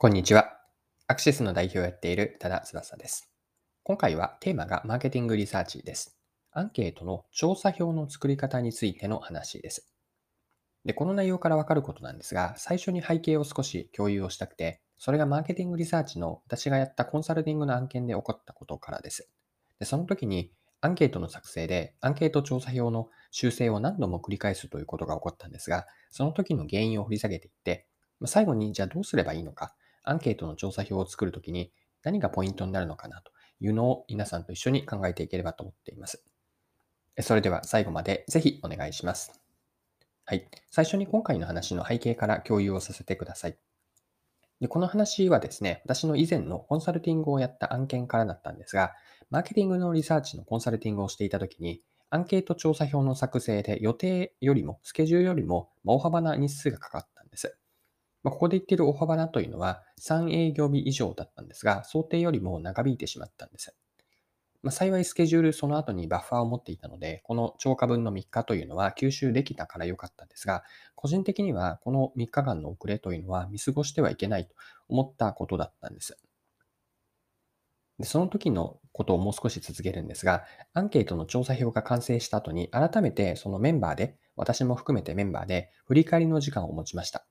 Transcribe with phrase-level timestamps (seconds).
[0.00, 0.60] こんにちは。
[1.08, 3.32] アクシスの代表をやっている多田翼です。
[3.82, 6.16] 今回はテーマがマーケティングリサーチです。
[6.52, 9.92] アンケートの調査表の作り方についての話です。
[10.84, 19.28] で、この内容からわかることなんですが、最初に背景を少し共有をしたくて、それがマーケティングリサーチの私がやったコンサルティングの案件で起こったことからです。
[19.80, 27.88] で、その時にアンケートの作成でアンケート調査表の修正を何度も繰り返すということが起こったんですが、その時の原因を掘り下げていって、
[28.26, 29.74] 最後にじゃあどうすればいいのか、
[30.08, 31.70] アンケートの調査表を作るときに
[32.02, 33.30] 何がポイントになるのかなと
[33.60, 36.24] いうのを皆さんと一緒に考えていければと思っています。
[37.20, 39.38] それでは最後までぜひお願いします。
[40.24, 40.48] はい。
[40.70, 43.58] 最初に今回の話の背景から共有をさせてください。
[44.60, 48.94] でこの話はですね、私の以前のコンサルティングをやった案件からだったんですが、
[49.30, 57.58] マーケティングのリサーチのコンサルティングをしていたときに、アンケート調査表の作成で予定よりも、スケジュールよりも大幅な日数がかかったんです。
[58.22, 63.74] まあ、ここで言っている大幅なというのは3営業日以上だったんですが、想定よりも長引いてしまったんです。
[64.62, 70.64] まあ、幸いスケジュールその後にバッファーを持っていたので、この超過分の3日というのは吸収できたから良かったんですが、
[70.96, 74.54] 個人的にはこの3日間の遅れというのは見過ごしてはいけないと
[74.88, 76.18] 思ったことだったんです。
[78.00, 80.44] でその時のことをもう少し続けるんですが、
[80.74, 87.27] アンケートの調査表が完成した後に改めてそのメンバーで、私も含めてメンバーで振り返りの時間を持ちました。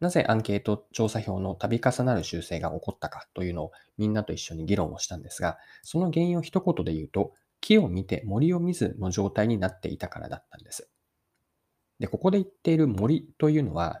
[0.00, 10.88] なぜアンケート調査票の度重なる修正が起こったかというのをみんなと一緒に議論をしたんですが、その原因を一言で言うと、木を見て森を見ずの状態になっていたからだったんです。
[11.98, 13.98] で、ここで言っている森というのは、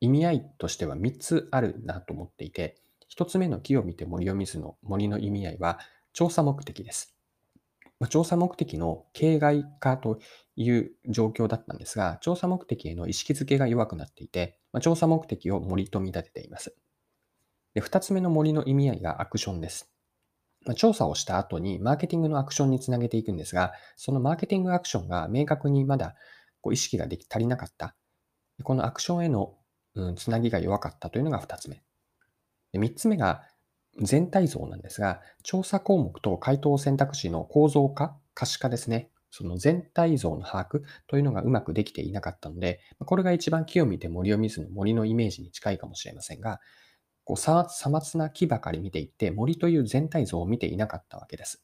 [0.00, 2.76] 意味合いとしては3つあるなと思っていて、
[3.14, 5.78] 1つ目の木を見て森を見ずの森の意味合いは、
[6.14, 7.17] 調査目的です。
[8.06, 10.20] 調査目的の形骸化と
[10.54, 16.76] いう状況だったんですが、調査目的への意識づけが弱くなっていて、調査目的を森と見立てています。
[17.74, 19.90] で2つ目の森の意味合いがアクションです。
[20.76, 26.14] 調査をした後にマーケティングのアクションにつなげていくんですが、そのマーケティングアクションが明確にまだ
[26.60, 27.96] こう意識ができ足りなかった。
[28.62, 29.56] このアクションへの、
[29.94, 31.82] うん、つなぎが弱かったというのが2つ目。
[32.72, 33.42] で3つ目が
[34.00, 39.10] 全体像なんですが、調査項目と回答選択肢の構造化、可視化ですね。
[39.30, 46.60] その全体像の把握というのがうまくできていなかったので、これが一番木を見て森を見ずの森のイメージに近いかもしれませんが、
[47.24, 51.62] こうさまつな木ばかり見ていって森という全体像を見ていなかったわけです。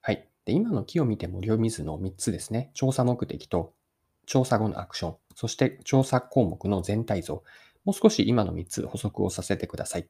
[0.00, 0.28] はい。
[0.44, 2.70] で今の木を見て森を見ずの3つですね。
[2.74, 3.74] 調査目的と
[4.26, 7.42] 調査後のアクション、そして調査項目の全体像。
[7.84, 10.08] もう少し今の3つ補足をさせてください。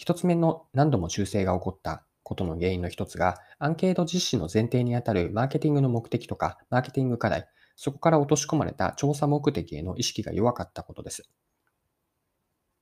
[0.00, 7.46] 1つ目の何度も修正が起こったことの原因の一つが、アンケート実施の前提にあたるマーケティングの目的とか、マーケティング課題、
[7.76, 11.30] そこから落とし込まれた調査目的への意識が弱かったことです。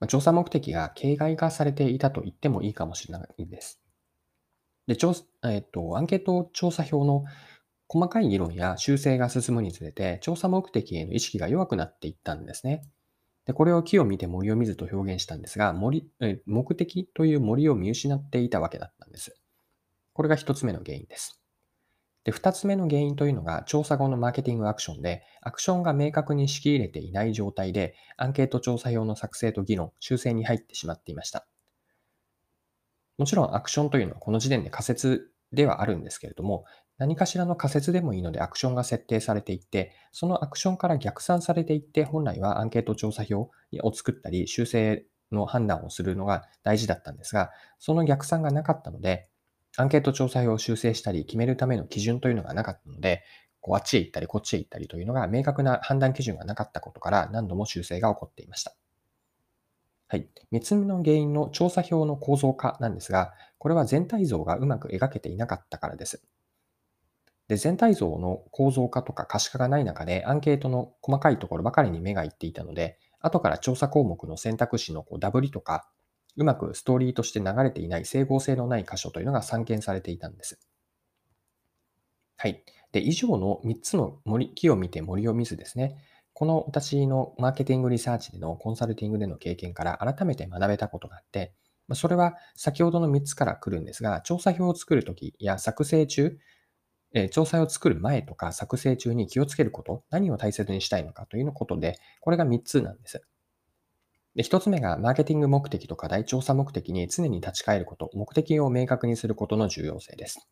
[0.09, 3.81] 調査目的が形骸化されていたと言ってもいいかもしれないです。
[4.87, 5.15] で、調
[5.45, 7.25] えっ、と、アンケート調査表の
[7.89, 12.83] 細かい議論や修正が進むにつれて、調査目的への意識が弱くなっていったんですね。
[13.47, 19.39] で、これを木を見て森を見ずと表現したんですが、森、え目的という森を見失っていたわけだったんです。
[20.15, 21.41] これが一つ目の原因です。
[22.25, 31.47] で、二つ目の原因というのが、調査後のマーケティングアクションで、アクションが明確に仕切れていない状態で、アンケート調査用の作成と議論、修正に入ってしまっていました。
[33.19, 36.65] もちろんアクションというのはこの時点で仮説ではあるんですけれども、
[36.99, 43.51] 何かしらの仮説でもいいのでアクションが設定されていって、そのアクションから逆算されていって、本来はアンケート調査表
[43.83, 49.29] を作ったり、修正の判断をするのが大事だったんですが、その逆算がなかったので、
[49.77, 53.25] アンケート調査表を修正したり決めるための基準というのがなかったので、
[53.61, 58.77] こうあっちへ行ったりこっちへ行ったりというのが明確な判断基準がなかったことから何度も修正が起こっていました。
[60.15, 60.29] はい。
[60.53, 66.23] 3つ目の原因の調査表の構造化なんですが、これは全体像がうまく描けていなかったからです。
[67.49, 75.91] で、全体像の構造化とか可視化がない中で、アンケートの細かいところばかりに目がいっていたので、後から調査項目の選択肢のこうダブリとか、
[76.37, 80.61] うまくストーリーとして流れていない整合性のない箇所というのが散見されていたんです。
[82.37, 82.63] はい。
[82.93, 85.97] で、以上の3つの森木を見て森を見ずですね、
[86.35, 91.55] この私のマーケティングリサーチでのコンサルティングでの経験から改めて学べたことがあって、
[91.93, 96.37] それは先ほどの3つから来るんですが、調査表を作るときや作成中、
[97.31, 103.23] 調査を作る前とか作成中に気をつけること、何を大切にしたいのかということで、これが3つなんです。
[104.35, 110.49] で、1つ目がマーケティング目的と課題調査目的に常に立ち返ること、目的を明確にすることの重要性です。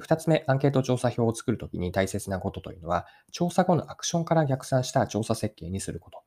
[0.00, 6.22] 2つ目、アンケート調査表を作るときに大切なことというのは、調査後のアクションから逆算した調査設計にすること。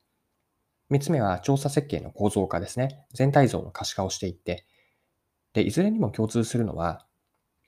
[0.92, 3.06] 3つ目は調査設計の構造化ですね。
[3.14, 4.66] 全体像の可視化をしていって、
[5.54, 7.06] で、いずれにも共通するのは、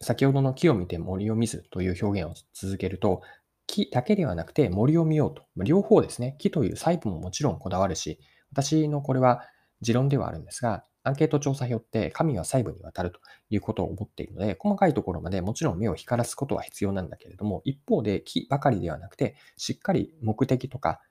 [0.02, 3.22] 先ほどの木を見て森を見ずという表現を続けると、
[3.68, 5.44] 木だけではなくて森を見ようと。
[5.58, 6.36] 両方ですね。
[6.40, 8.20] 木という細部ももちろんこだわるし、
[8.52, 9.42] 私のこれは
[9.82, 13.20] 持論ではあるんですが、アンケート調査票って神は細部にわたると
[13.50, 21.02] いうことを思っているので、細かいところまでもちろん目を光らすことは必要なんだけれども、一方で木ばかりではなくて、しっかり目的とか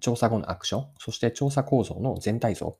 [0.00, 2.76] 調査後のアクション、そして調査構造の全体像、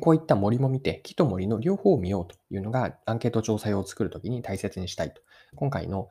[0.00, 5.22] こういった森も見て、木と森の両方を見ようというのが、アンケート調査用を作るときに大切にしたいと。
[5.54, 6.08] 今回の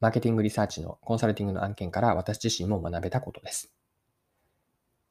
[0.00, 3.74] マーケティングリサーチのコンサルティングの案件から私自身も学べたことです。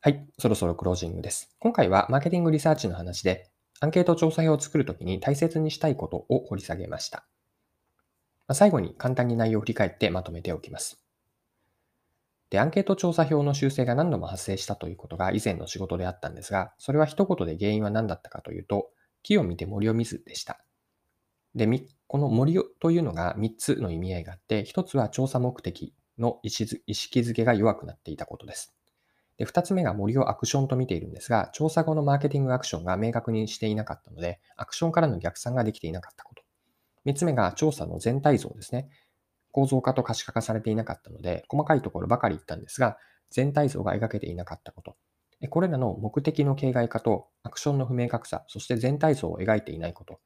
[0.01, 1.53] はい、そろそろクロージングです。
[1.59, 3.51] 今回はマーケティングリサーチの話で、
[3.81, 7.25] アンケート調査表を作るときに大切にしたいことを掘り下げました。
[8.47, 11.03] ま最後に簡単に内容を振り返ってまとめておきます。
[12.49, 18.91] で、アンケート調査表の修正が何度も発生したということが以前の仕事であったんですが、それは一言で原因は何だったかというと、
[19.21, 20.63] 木を見て森を見ずでした。
[21.55, 21.67] で、
[22.07, 28.78] この森をというのが3つの意味合いがあって、1つは調査目的の意識づけが弱くなっていたことです。
[29.39, 36.43] で、二つ目が森をアクションと見ているんですが、調査後のマーケティングアクションが明確にしていなかったので、アクションからの逆算ができていなかったこと。
[37.05, 38.89] 三つ目が調査の全体像ですね。
[39.51, 42.97] 構造化と可視化化されていなかったので、細かいところばかり言ったんですが、
[43.29, 44.97] 全体像が描けていなかったこと。
[45.49, 50.19] これらの目的の形骸化とアクションの不明確さ、そして全体像を描いていないこと。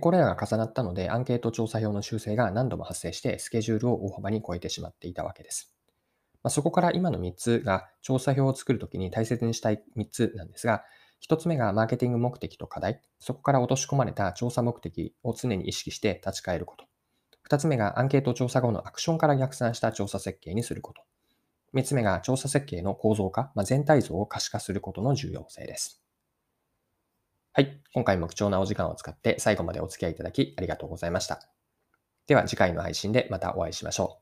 [0.00, 5.74] これらが重なったので、アンケート調査表の修正が何度も発生して、スケジュールを大幅に超えてしまっていたわけです。
[6.42, 10.84] まあ、そこから今の3つが調査表を作るときに大切にしたい3つなんですが、
[11.28, 13.00] 1つ目がマーケティング目的と課題。
[13.20, 16.86] そこから落とし込まれた調査目的を常に意識して立ち返ること。
[17.48, 21.02] 2つ目がアンケート調査後のアクションから逆算した調査設計にすること。
[21.74, 26.02] 3つ目が調査設計の構造化、まあ、全体像を可視化することの重要性です。
[27.52, 27.80] はい。
[27.94, 31.40] 今回も貴重なお時間を使って最後までお付き合いいただきありがとうございました。
[32.26, 34.21] では次回の配信でまたお会いしましょう。